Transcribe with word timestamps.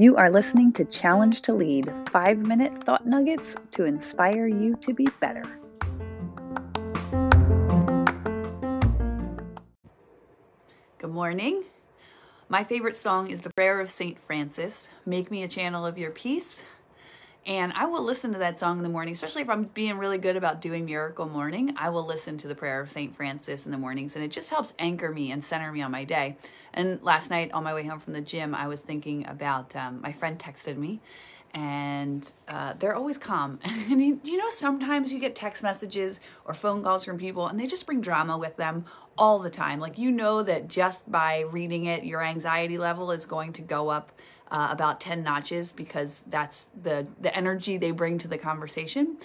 You 0.00 0.14
are 0.16 0.30
listening 0.30 0.72
to 0.74 0.84
Challenge 0.84 1.42
to 1.42 1.52
Lead 1.52 1.92
five 2.12 2.38
minute 2.38 2.84
thought 2.84 3.04
nuggets 3.04 3.56
to 3.72 3.84
inspire 3.84 4.46
you 4.46 4.76
to 4.76 4.94
be 4.94 5.08
better. 5.18 5.42
Good 10.98 11.10
morning. 11.10 11.64
My 12.48 12.62
favorite 12.62 12.94
song 12.94 13.28
is 13.28 13.40
The 13.40 13.50
Prayer 13.56 13.80
of 13.80 13.90
St. 13.90 14.20
Francis 14.22 14.88
Make 15.04 15.32
Me 15.32 15.42
a 15.42 15.48
Channel 15.48 15.84
of 15.84 15.98
Your 15.98 16.12
Peace. 16.12 16.62
And 17.46 17.72
I 17.74 17.86
will 17.86 18.02
listen 18.02 18.32
to 18.32 18.38
that 18.40 18.58
song 18.58 18.76
in 18.76 18.82
the 18.82 18.90
morning, 18.90 19.14
especially 19.14 19.40
if 19.42 19.48
I'm 19.48 19.64
being 19.64 19.96
really 19.96 20.18
good 20.18 20.36
about 20.36 20.60
doing 20.60 20.84
Miracle 20.84 21.26
Morning. 21.26 21.72
I 21.78 21.88
will 21.88 22.04
listen 22.04 22.36
to 22.38 22.48
the 22.48 22.54
prayer 22.54 22.80
of 22.80 22.90
St. 22.90 23.16
Francis 23.16 23.64
in 23.64 23.72
the 23.72 23.78
mornings, 23.78 24.16
and 24.16 24.24
it 24.24 24.30
just 24.30 24.50
helps 24.50 24.74
anchor 24.78 25.10
me 25.10 25.32
and 25.32 25.42
center 25.42 25.72
me 25.72 25.80
on 25.80 25.90
my 25.90 26.04
day. 26.04 26.36
And 26.74 27.02
last 27.02 27.30
night 27.30 27.50
on 27.52 27.64
my 27.64 27.72
way 27.72 27.86
home 27.86 28.00
from 28.00 28.12
the 28.12 28.20
gym, 28.20 28.54
I 28.54 28.68
was 28.68 28.82
thinking 28.82 29.26
about 29.26 29.74
um, 29.74 30.02
my 30.02 30.12
friend 30.12 30.38
texted 30.38 30.76
me, 30.76 31.00
and 31.54 32.30
uh, 32.46 32.74
they're 32.78 32.94
always 32.94 33.18
calm. 33.18 33.58
and 33.64 34.02
you, 34.02 34.20
you 34.24 34.36
know, 34.36 34.48
sometimes 34.50 35.12
you 35.12 35.18
get 35.18 35.34
text 35.34 35.62
messages 35.62 36.20
or 36.44 36.54
phone 36.54 36.82
calls 36.82 37.04
from 37.04 37.18
people, 37.18 37.46
and 37.46 37.58
they 37.58 37.66
just 37.66 37.86
bring 37.86 38.00
drama 38.00 38.36
with 38.36 38.56
them 38.56 38.84
all 39.16 39.38
the 39.38 39.50
time. 39.50 39.80
Like, 39.80 39.98
you 39.98 40.10
know, 40.10 40.42
that 40.42 40.68
just 40.68 41.10
by 41.10 41.40
reading 41.40 41.86
it, 41.86 42.04
your 42.04 42.22
anxiety 42.22 42.78
level 42.78 43.10
is 43.10 43.26
going 43.26 43.52
to 43.54 43.62
go 43.62 43.88
up 43.88 44.12
uh, 44.50 44.68
about 44.70 45.00
10 45.00 45.22
notches 45.22 45.72
because 45.72 46.22
that's 46.28 46.68
the 46.82 47.06
the 47.20 47.34
energy 47.36 47.76
they 47.76 47.90
bring 47.90 48.16
to 48.18 48.28
the 48.28 48.38
conversation 48.38 49.18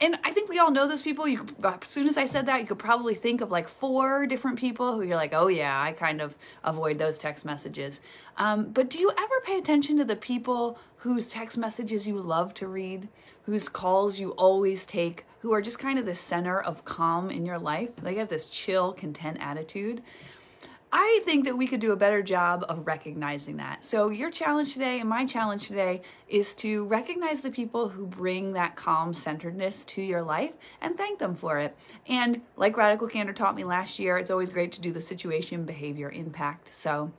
and 0.00 0.18
I 0.24 0.32
think 0.32 0.48
we 0.48 0.58
all 0.58 0.70
know 0.70 0.88
those 0.88 1.02
people. 1.02 1.28
You, 1.28 1.46
as 1.62 1.88
soon 1.88 2.08
as 2.08 2.16
I 2.16 2.24
said 2.24 2.46
that, 2.46 2.60
you 2.60 2.66
could 2.66 2.78
probably 2.78 3.14
think 3.14 3.40
of 3.40 3.50
like 3.50 3.68
four 3.68 4.26
different 4.26 4.58
people 4.58 4.94
who 4.94 5.02
you're 5.02 5.16
like, 5.16 5.34
oh 5.34 5.48
yeah, 5.48 5.80
I 5.80 5.92
kind 5.92 6.22
of 6.22 6.36
avoid 6.64 6.98
those 6.98 7.18
text 7.18 7.44
messages. 7.44 8.00
Um, 8.38 8.70
but 8.70 8.88
do 8.88 8.98
you 8.98 9.10
ever 9.10 9.40
pay 9.44 9.58
attention 9.58 9.98
to 9.98 10.04
the 10.04 10.16
people 10.16 10.78
whose 10.96 11.26
text 11.26 11.58
messages 11.58 12.06
you 12.06 12.18
love 12.18 12.54
to 12.54 12.66
read, 12.66 13.08
whose 13.42 13.68
calls 13.68 14.18
you 14.18 14.30
always 14.32 14.86
take, 14.86 15.26
who 15.40 15.52
are 15.52 15.60
just 15.60 15.78
kind 15.78 15.98
of 15.98 16.06
the 16.06 16.14
center 16.14 16.60
of 16.60 16.84
calm 16.84 17.30
in 17.30 17.44
your 17.44 17.58
life? 17.58 17.94
They 17.96 18.14
have 18.14 18.28
this 18.28 18.46
chill, 18.46 18.92
content 18.92 19.36
attitude. 19.40 20.02
I 20.92 21.20
think 21.24 21.44
that 21.44 21.56
we 21.56 21.68
could 21.68 21.80
do 21.80 21.92
a 21.92 21.96
better 21.96 22.20
job 22.20 22.64
of 22.68 22.86
recognizing 22.86 23.58
that. 23.58 23.84
So, 23.84 24.10
your 24.10 24.30
challenge 24.30 24.72
today 24.72 24.98
and 24.98 25.08
my 25.08 25.24
challenge 25.24 25.66
today 25.68 26.02
is 26.28 26.52
to 26.54 26.84
recognize 26.86 27.42
the 27.42 27.50
people 27.50 27.88
who 27.88 28.06
bring 28.06 28.54
that 28.54 28.74
calm 28.74 29.14
centeredness 29.14 29.84
to 29.86 30.02
your 30.02 30.20
life 30.20 30.52
and 30.80 30.96
thank 30.96 31.20
them 31.20 31.36
for 31.36 31.58
it. 31.58 31.76
And 32.08 32.40
like 32.56 32.76
Radical 32.76 33.06
Candor 33.06 33.32
taught 33.32 33.54
me 33.54 33.62
last 33.62 34.00
year, 34.00 34.18
it's 34.18 34.30
always 34.30 34.50
great 34.50 34.72
to 34.72 34.80
do 34.80 34.90
the 34.90 35.00
situation 35.00 35.64
behavior 35.64 36.10
impact. 36.10 36.74
So, 36.74 37.12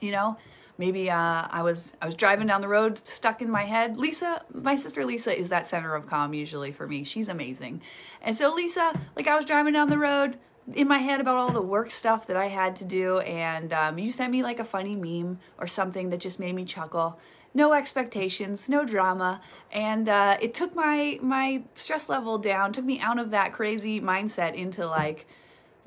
you 0.00 0.10
know, 0.10 0.36
maybe 0.76 1.10
uh, 1.10 1.46
I 1.50 1.62
was 1.62 1.94
I 2.02 2.06
was 2.06 2.14
driving 2.14 2.46
down 2.46 2.60
the 2.60 2.68
road 2.68 2.98
stuck 3.06 3.40
in 3.40 3.50
my 3.50 3.62
head. 3.62 3.96
Lisa, 3.96 4.42
my 4.52 4.76
sister 4.76 5.06
Lisa 5.06 5.38
is 5.38 5.48
that 5.48 5.66
center 5.66 5.94
of 5.94 6.06
calm 6.06 6.34
usually 6.34 6.70
for 6.70 6.86
me. 6.86 7.02
She's 7.04 7.28
amazing. 7.28 7.80
And 8.20 8.36
so 8.36 8.54
Lisa, 8.54 8.98
like 9.16 9.26
I 9.26 9.36
was 9.36 9.46
driving 9.46 9.72
down 9.72 9.88
the 9.88 9.98
road, 9.98 10.38
in 10.74 10.88
my 10.88 10.98
head 10.98 11.20
about 11.20 11.36
all 11.36 11.50
the 11.50 11.62
work 11.62 11.90
stuff 11.90 12.26
that 12.26 12.36
I 12.36 12.46
had 12.46 12.76
to 12.76 12.84
do, 12.84 13.18
and 13.20 13.72
um, 13.72 13.98
you 13.98 14.10
sent 14.10 14.32
me 14.32 14.42
like 14.42 14.58
a 14.58 14.64
funny 14.64 14.96
meme 14.96 15.38
or 15.58 15.66
something 15.66 16.10
that 16.10 16.20
just 16.20 16.40
made 16.40 16.54
me 16.54 16.64
chuckle. 16.64 17.18
No 17.54 17.72
expectations, 17.72 18.68
no 18.68 18.84
drama, 18.84 19.40
and 19.72 20.08
uh, 20.08 20.36
it 20.40 20.52
took 20.52 20.74
my 20.74 21.18
my 21.22 21.62
stress 21.74 22.08
level 22.08 22.38
down. 22.38 22.72
Took 22.72 22.84
me 22.84 23.00
out 23.00 23.18
of 23.18 23.30
that 23.30 23.52
crazy 23.52 24.00
mindset 24.00 24.54
into 24.54 24.86
like 24.86 25.26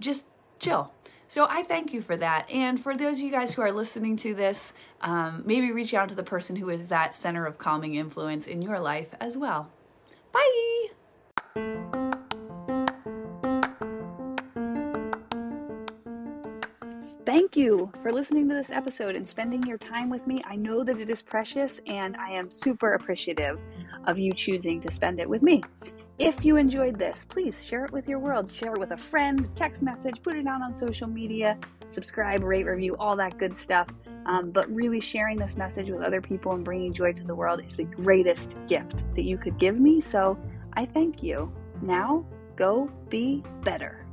just 0.00 0.26
chill. 0.58 0.92
So 1.28 1.46
I 1.48 1.62
thank 1.62 1.92
you 1.92 2.00
for 2.00 2.16
that. 2.16 2.48
And 2.50 2.78
for 2.78 2.96
those 2.96 3.18
of 3.18 3.24
you 3.24 3.30
guys 3.30 3.54
who 3.54 3.62
are 3.62 3.72
listening 3.72 4.16
to 4.18 4.34
this, 4.34 4.72
um, 5.00 5.42
maybe 5.44 5.72
reach 5.72 5.94
out 5.94 6.08
to 6.10 6.14
the 6.14 6.22
person 6.22 6.54
who 6.56 6.68
is 6.68 6.88
that 6.88 7.14
center 7.14 7.46
of 7.46 7.58
calming 7.58 7.94
influence 7.94 8.46
in 8.46 8.62
your 8.62 8.78
life 8.78 9.14
as 9.20 9.36
well. 9.36 9.70
Bye. 10.32 10.83
Thank 17.34 17.56
you 17.56 17.90
for 18.00 18.12
listening 18.12 18.48
to 18.48 18.54
this 18.54 18.70
episode 18.70 19.16
and 19.16 19.28
spending 19.28 19.64
your 19.64 19.76
time 19.76 20.08
with 20.08 20.24
me. 20.24 20.40
I 20.46 20.54
know 20.54 20.84
that 20.84 21.00
it 21.00 21.10
is 21.10 21.20
precious 21.20 21.80
and 21.84 22.16
I 22.16 22.30
am 22.30 22.48
super 22.48 22.94
appreciative 22.94 23.58
of 24.04 24.20
you 24.20 24.32
choosing 24.32 24.80
to 24.82 24.90
spend 24.92 25.18
it 25.18 25.28
with 25.28 25.42
me. 25.42 25.60
If 26.20 26.44
you 26.44 26.56
enjoyed 26.58 26.96
this, 26.96 27.26
please 27.28 27.60
share 27.60 27.86
it 27.86 27.90
with 27.90 28.06
your 28.06 28.20
world. 28.20 28.52
Share 28.52 28.74
it 28.74 28.78
with 28.78 28.92
a 28.92 28.96
friend, 28.96 29.50
text 29.56 29.82
message, 29.82 30.22
put 30.22 30.36
it 30.36 30.46
out 30.46 30.62
on 30.62 30.72
social 30.72 31.08
media, 31.08 31.58
subscribe, 31.88 32.44
rate, 32.44 32.66
review, 32.66 32.94
all 33.00 33.16
that 33.16 33.36
good 33.36 33.56
stuff. 33.56 33.88
Um, 34.26 34.52
but 34.52 34.72
really, 34.72 35.00
sharing 35.00 35.36
this 35.36 35.56
message 35.56 35.90
with 35.90 36.02
other 36.02 36.20
people 36.20 36.52
and 36.52 36.64
bringing 36.64 36.92
joy 36.92 37.14
to 37.14 37.24
the 37.24 37.34
world 37.34 37.60
is 37.64 37.74
the 37.74 37.82
greatest 37.82 38.54
gift 38.68 39.02
that 39.16 39.24
you 39.24 39.38
could 39.38 39.58
give 39.58 39.80
me. 39.80 40.00
So 40.00 40.38
I 40.74 40.86
thank 40.86 41.20
you. 41.20 41.52
Now, 41.82 42.24
go 42.54 42.88
be 43.08 43.42
better. 43.64 44.03